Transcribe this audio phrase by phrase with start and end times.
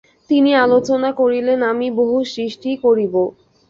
[0.29, 3.13] তিনি আলোচনা করিলেন আমি বহু সৃষ্টি করিব।